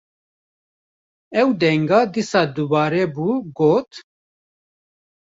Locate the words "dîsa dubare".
2.13-3.03